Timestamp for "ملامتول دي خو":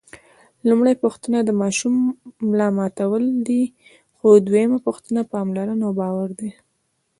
2.49-4.27